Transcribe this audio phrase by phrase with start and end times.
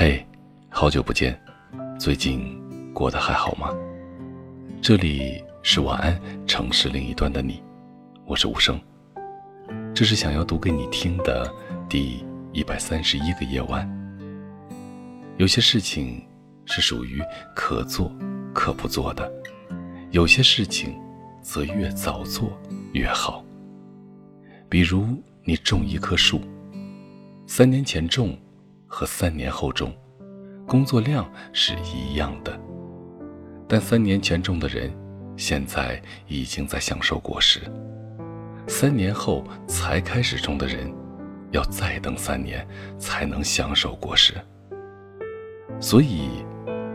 [0.00, 0.24] 嘿，
[0.70, 1.36] 好久不见，
[1.98, 2.56] 最近
[2.94, 3.74] 过得还好吗？
[4.80, 7.60] 这里是晚安城市另一端的你，
[8.24, 8.80] 我是无声。
[9.92, 11.52] 这是想要读给你听的
[11.88, 13.90] 第一百三十一个夜晚。
[15.36, 16.24] 有些事情
[16.64, 17.20] 是属于
[17.52, 18.08] 可做
[18.54, 19.28] 可不做的，
[20.12, 20.96] 有些事情
[21.42, 22.56] 则越早做
[22.92, 23.44] 越好。
[24.68, 26.40] 比如你种一棵树，
[27.48, 28.38] 三年前种
[28.88, 29.92] 和三年后种，
[30.66, 32.58] 工作量是一样的，
[33.68, 34.90] 但三年前种的人，
[35.36, 37.60] 现在已经在享受果实；
[38.66, 40.92] 三年后才开始种的人，
[41.52, 42.66] 要再等三年
[42.98, 44.34] 才能享受果实。
[45.78, 46.30] 所以，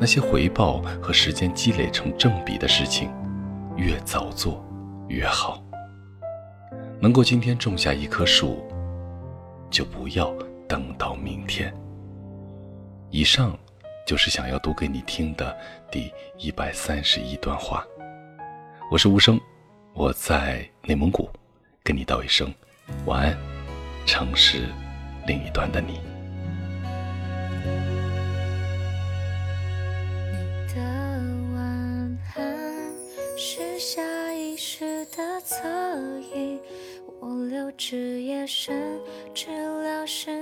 [0.00, 3.10] 那些回报和时间积累成正比的事情，
[3.76, 4.64] 越早做
[5.08, 5.62] 越好。
[7.00, 8.64] 能够今天种下一棵树，
[9.70, 10.34] 就不要
[10.72, 11.70] 等到明天。
[13.10, 13.54] 以上
[14.06, 15.54] 就是想要读给你听的
[15.90, 17.86] 第一百三十一段话。
[18.90, 19.38] 我是无声，
[19.92, 21.28] 我在内蒙古，
[21.84, 22.50] 跟你道一声
[23.04, 23.36] 晚安，
[24.06, 24.62] 城市
[25.26, 26.00] 另一端的你
[30.74, 30.80] 的
[31.54, 32.48] 晚安
[33.36, 36.58] 是下意识的恻隐
[37.20, 37.70] 我留。
[37.72, 39.00] 至夜深，
[39.34, 40.41] 知了失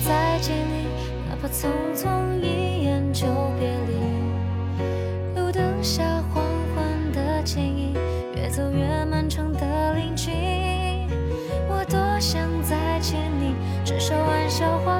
[0.00, 0.86] 再见你，
[1.28, 3.26] 哪怕匆匆一眼就
[3.58, 6.44] 别离，路灯下黄
[6.74, 7.94] 昏的剪影，
[8.34, 10.32] 越走越漫长的林径。
[11.68, 14.93] 我多想再见你，至少玩笑话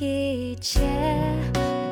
[0.00, 0.80] 一切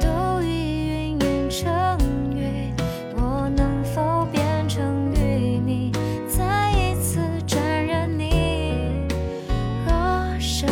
[0.00, 1.98] 都已云烟成
[2.36, 2.72] 雨
[3.16, 5.90] 我能否变成淤泥
[6.28, 8.72] 再一次沾染你？
[9.84, 10.68] 若生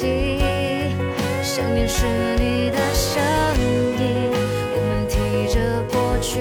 [0.00, 3.20] 想念是你的声
[3.98, 4.30] 音，
[4.72, 5.18] 我们提
[5.52, 5.58] 着
[5.90, 6.38] 过去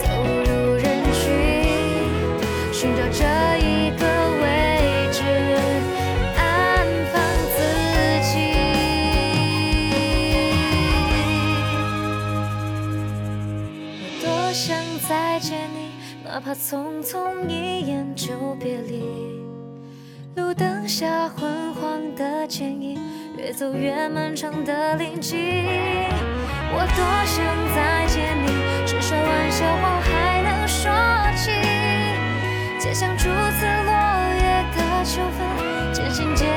[0.00, 0.02] 走
[0.44, 1.22] 入人群，
[2.72, 3.24] 寻找这
[3.58, 4.02] 一个
[4.40, 4.44] 位
[5.10, 5.18] 置
[6.36, 6.42] 安
[7.12, 7.14] 放
[7.56, 7.58] 自
[8.30, 8.32] 己。
[14.00, 14.62] 我多想
[15.08, 15.90] 再见你，
[16.24, 19.43] 哪怕匆匆一眼就别离。
[20.36, 22.98] 路灯下昏黄的剪影，
[23.36, 25.38] 越走越漫长的林径。
[26.72, 27.44] 我多想
[27.74, 28.48] 再见你，
[28.84, 30.90] 至少玩笑话还能说
[31.36, 31.52] 起。
[32.80, 33.92] 街巷初次落
[34.40, 35.46] 叶的秋分。
[35.92, 36.48] 渐行渐